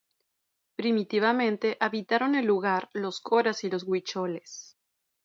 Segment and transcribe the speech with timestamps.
[0.75, 4.75] Primitivamente habitaron el lugar los coras y los huicholes.